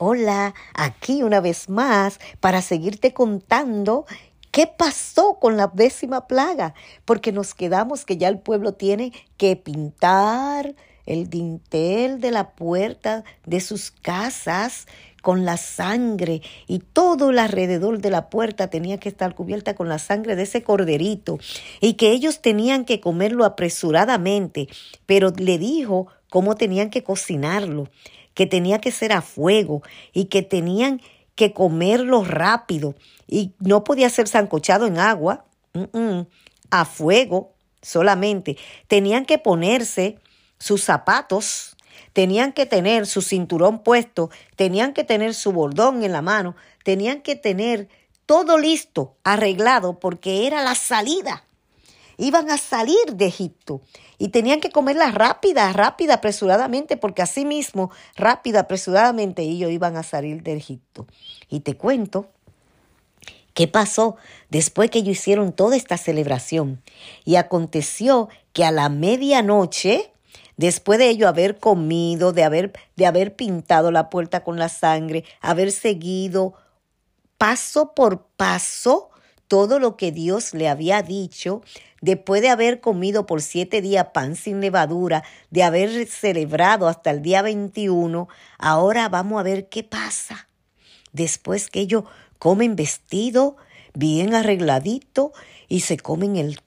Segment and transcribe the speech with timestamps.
[0.00, 4.06] Hola, aquí una vez más para seguirte contando
[4.52, 6.72] qué pasó con la décima plaga,
[7.04, 13.24] porque nos quedamos que ya el pueblo tiene que pintar el dintel de la puerta
[13.44, 14.86] de sus casas
[15.20, 19.88] con la sangre y todo el alrededor de la puerta tenía que estar cubierta con
[19.88, 21.40] la sangre de ese corderito
[21.80, 24.68] y que ellos tenían que comerlo apresuradamente,
[25.06, 27.88] pero le dijo cómo tenían que cocinarlo
[28.38, 29.82] que tenía que ser a fuego
[30.12, 31.02] y que tenían
[31.34, 32.94] que comerlo rápido
[33.26, 35.46] y no podía ser zancochado en agua,
[36.70, 38.56] a fuego solamente.
[38.86, 40.20] Tenían que ponerse
[40.56, 41.76] sus zapatos,
[42.12, 47.22] tenían que tener su cinturón puesto, tenían que tener su bordón en la mano, tenían
[47.22, 47.88] que tener
[48.24, 51.47] todo listo, arreglado, porque era la salida
[52.18, 53.80] iban a salir de Egipto
[54.18, 60.02] y tenían que comerla rápida, rápida, apresuradamente, porque así mismo, rápida, apresuradamente, ellos iban a
[60.02, 61.06] salir de Egipto.
[61.48, 62.26] Y te cuento
[63.54, 64.16] qué pasó
[64.50, 66.82] después que ellos hicieron toda esta celebración.
[67.24, 70.12] Y aconteció que a la medianoche,
[70.56, 75.24] después de ello haber comido, de haber, de haber pintado la puerta con la sangre,
[75.40, 76.54] haber seguido
[77.38, 79.10] paso por paso
[79.48, 81.62] todo lo que Dios le había dicho,
[82.00, 87.22] después de haber comido por siete días pan sin levadura, de haber celebrado hasta el
[87.22, 90.48] día 21, ahora vamos a ver qué pasa.
[91.12, 92.04] Después que ellos
[92.38, 93.56] comen vestido,
[93.94, 95.32] bien arregladito,
[95.66, 96.60] y se comen el,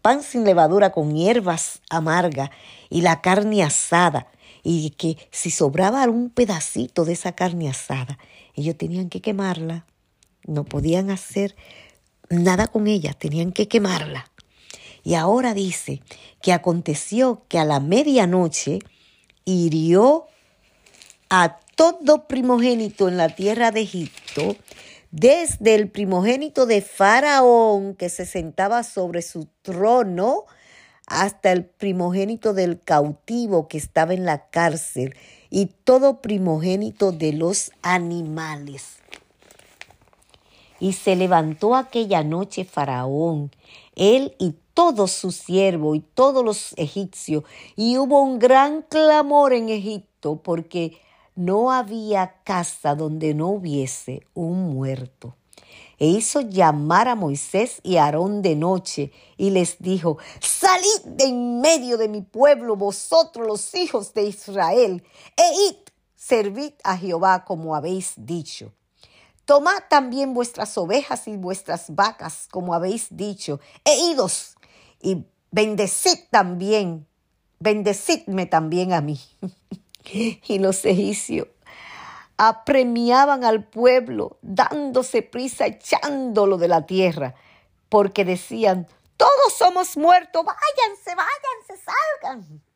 [0.00, 2.50] pan sin levadura con hierbas amargas
[2.90, 4.28] y la carne asada,
[4.62, 8.18] y que si sobraba algún pedacito de esa carne asada,
[8.54, 9.84] ellos tenían que quemarla
[10.46, 11.56] no podían hacer
[12.28, 14.30] nada con ella, tenían que quemarla.
[15.04, 16.02] Y ahora dice
[16.40, 18.78] que aconteció que a la medianoche
[19.44, 20.26] hirió
[21.28, 24.56] a todo primogénito en la tierra de Egipto,
[25.10, 30.44] desde el primogénito de Faraón que se sentaba sobre su trono,
[31.06, 35.14] hasta el primogénito del cautivo que estaba en la cárcel,
[35.50, 39.01] y todo primogénito de los animales.
[40.82, 43.52] Y se levantó aquella noche Faraón,
[43.94, 47.44] él y todos sus siervos y todos los egipcios,
[47.76, 50.98] y hubo un gran clamor en Egipto porque
[51.36, 55.36] no había casa donde no hubiese un muerto.
[56.00, 61.26] E hizo llamar a Moisés y a Aarón de noche y les dijo, salid de
[61.26, 65.04] en medio de mi pueblo vosotros los hijos de Israel,
[65.36, 65.76] e id,
[66.16, 68.72] servid a Jehová como habéis dicho.
[69.44, 74.56] Tomad también vuestras ovejas y vuestras vacas, como habéis dicho, e idos
[75.00, 77.06] y bendecid también,
[77.58, 79.20] bendecidme también a mí.
[80.12, 81.48] y los egipcios
[82.36, 87.34] apremiaban al pueblo, dándose prisa, echándolo de la tierra,
[87.88, 91.84] porque decían, todos somos muertos, váyanse, váyanse,
[92.20, 92.62] salgan.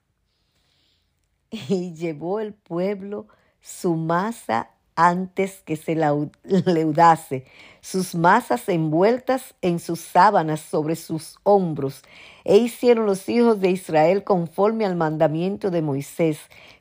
[1.51, 3.29] Y llevó el pueblo
[3.61, 5.95] su masa antes que se
[6.65, 7.45] leudase,
[7.81, 12.03] sus masas envueltas en sus sábanas sobre sus hombros.
[12.45, 16.39] E hicieron los hijos de Israel conforme al mandamiento de Moisés,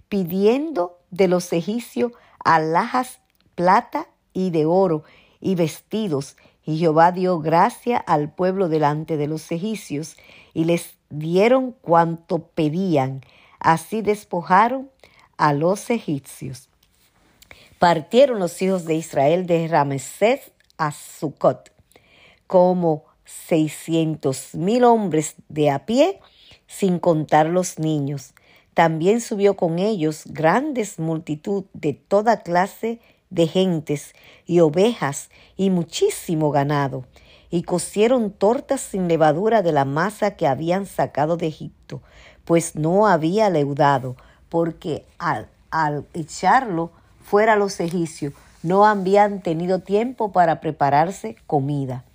[0.09, 3.20] pidiendo de los egipcios alhajas,
[3.54, 5.04] plata y de oro,
[5.40, 6.38] y vestidos.
[6.64, 10.18] Y Jehová dio gracia al pueblo delante de los egipcios,
[10.54, 13.22] y les dieron cuanto pedían.
[13.59, 14.90] Así despojaron
[15.38, 16.70] a los egipcios
[17.85, 21.72] partieron los hijos de Israel de Ramesés a Sucot,
[22.47, 26.19] como seiscientos mil hombres de a pie,
[26.66, 28.34] sin contar los niños.
[28.74, 34.16] También subió con ellos grandes multitud de toda clase de gentes
[34.47, 37.06] y ovejas y muchísimo ganado,
[37.51, 42.01] y cocieron tortas sin levadura de la masa que habían sacado de Egipto,
[42.45, 44.16] pues no había leudado,
[44.50, 46.90] porque al, al echarlo
[47.25, 52.06] fuera los egipcios, no habían tenido tiempo para prepararse comida.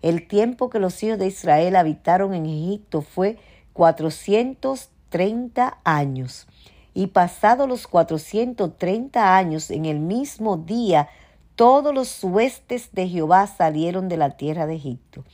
[0.00, 3.36] El tiempo que los hijos de Israel habitaron en Egipto fue
[3.74, 6.46] 430 años.
[6.94, 11.10] Y pasados los 430 años, en el mismo día,
[11.56, 15.24] todos los huestes de Jehová salieron de la tierra de Egipto.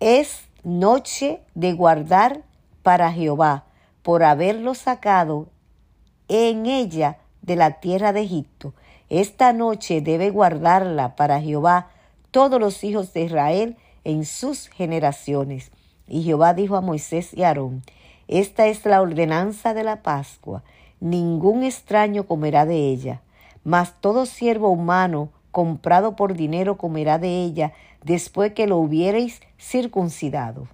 [0.00, 2.42] Es noche de guardar
[2.82, 3.64] para Jehová,
[4.02, 5.48] por haberlo sacado
[6.28, 8.74] en ella de la tierra de Egipto.
[9.08, 11.88] Esta noche debe guardarla para Jehová
[12.30, 15.70] todos los hijos de Israel en sus generaciones.
[16.08, 17.82] Y Jehová dijo a Moisés y Aarón,
[18.28, 20.62] Esta es la ordenanza de la Pascua.
[20.98, 23.20] ningún extraño comerá de ella,
[23.64, 27.72] mas todo siervo humano comprado por dinero comerá de ella
[28.02, 30.68] después que lo hubiereis circuncidado.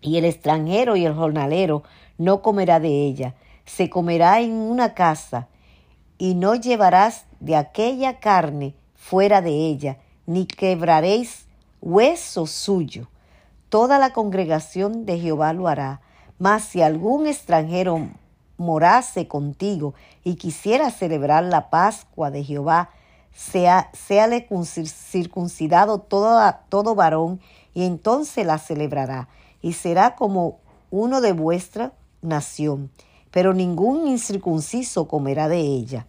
[0.00, 1.82] Y el extranjero y el jornalero
[2.18, 3.34] no comerá de ella,
[3.64, 5.48] se comerá en una casa,
[6.18, 11.46] y no llevarás de aquella carne fuera de ella, ni quebraréis
[11.80, 13.08] hueso suyo.
[13.68, 16.00] Toda la congregación de Jehová lo hará.
[16.38, 18.08] Mas si algún extranjero
[18.56, 22.90] morase contigo y quisiera celebrar la Pascua de Jehová,
[23.34, 24.48] sea, séale
[24.86, 27.40] circuncidado todo, todo varón,
[27.74, 29.28] y entonces la celebrará,
[29.60, 30.58] y será como
[30.90, 32.90] uno de vuestra nación,
[33.34, 36.06] pero ningún incircunciso comerá de ella.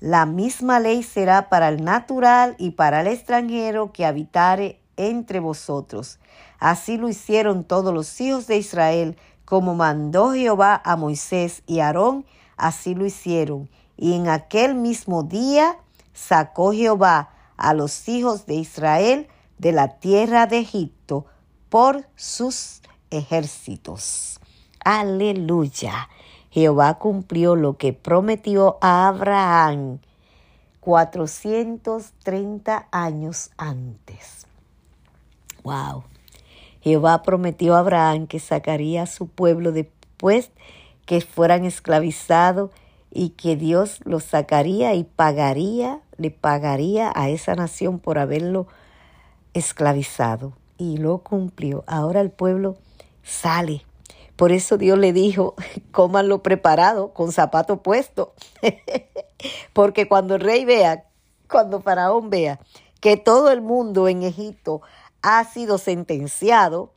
[0.00, 6.18] La misma ley será para el natural y para el extranjero que habitare entre vosotros.
[6.58, 12.24] Así lo hicieron todos los hijos de Israel, como mandó Jehová a Moisés y Aarón,
[12.56, 13.68] así lo hicieron.
[13.98, 15.76] Y en aquel mismo día
[16.14, 17.28] sacó Jehová
[17.58, 19.28] a los hijos de Israel
[19.58, 21.26] de la tierra de Egipto
[21.68, 22.80] por sus
[23.10, 24.40] ejércitos.
[24.82, 26.08] Aleluya.
[26.54, 29.98] Jehová cumplió lo que prometió a Abraham
[30.78, 34.46] 430 años antes.
[35.64, 36.04] Wow.
[36.80, 40.52] Jehová prometió a Abraham que sacaría a su pueblo después
[41.06, 42.70] que fueran esclavizados
[43.10, 48.68] y que Dios los sacaría y pagaría, le pagaría a esa nación por haberlo
[49.54, 50.52] esclavizado.
[50.78, 51.82] Y lo cumplió.
[51.88, 52.76] Ahora el pueblo
[53.24, 53.84] sale.
[54.36, 55.54] Por eso Dios le dijo,
[55.92, 58.34] cómanlo preparado, con zapato puesto.
[59.72, 61.04] Porque cuando el rey vea,
[61.48, 62.60] cuando Faraón vea
[63.00, 64.80] que todo el mundo en Egipto
[65.22, 66.92] ha sido sentenciado,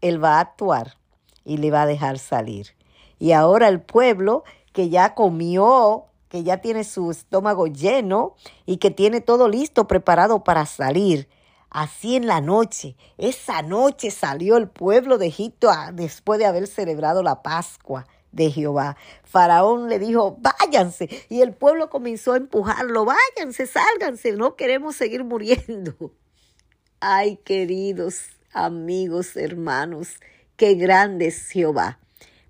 [0.00, 0.96] él va a actuar
[1.44, 2.74] y le va a dejar salir.
[3.18, 4.42] Y ahora el pueblo
[4.72, 8.34] que ya comió, que ya tiene su estómago lleno
[8.66, 11.28] y que tiene todo listo, preparado para salir.
[11.72, 17.22] Así en la noche, esa noche salió el pueblo de Egipto después de haber celebrado
[17.22, 18.98] la Pascua de Jehová.
[19.24, 21.08] Faraón le dijo, váyanse.
[21.30, 26.12] Y el pueblo comenzó a empujarlo, váyanse, sálganse, no queremos seguir muriendo.
[27.00, 30.20] Ay, queridos amigos, hermanos,
[30.56, 31.98] qué grande es Jehová.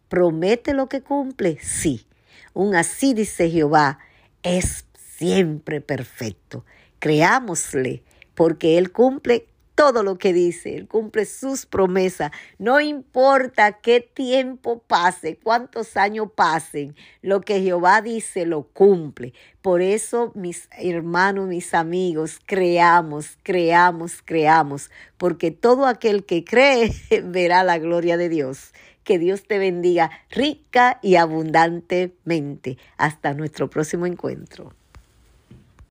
[0.08, 1.60] ¿Promete lo que cumple?
[1.62, 2.08] Sí.
[2.54, 4.00] Un así dice Jehová,
[4.42, 6.64] es siempre perfecto.
[6.98, 8.02] Creámosle,
[8.34, 12.30] porque Él cumple todo lo que dice, Él cumple sus promesas.
[12.58, 19.32] No importa qué tiempo pase, cuántos años pasen, lo que Jehová dice lo cumple.
[19.60, 26.92] Por eso, mis hermanos, mis amigos, creamos, creamos, creamos, porque todo aquel que cree
[27.24, 28.72] verá la gloria de Dios.
[29.04, 32.78] Que Dios te bendiga rica y abundantemente.
[32.96, 34.72] Hasta nuestro próximo encuentro.